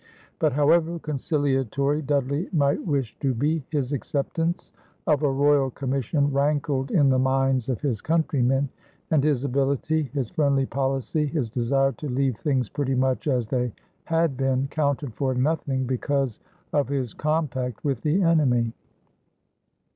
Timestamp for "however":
0.53-0.97